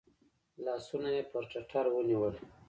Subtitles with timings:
[0.65, 2.33] لاسونه یې پر ټتر ونیول.